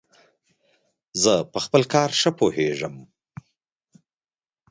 زه 1.23 1.33
په 1.51 1.59
خپل 1.65 1.81
کار 1.93 2.09
ښه 2.19 2.31
پوهیژم. 2.37 2.95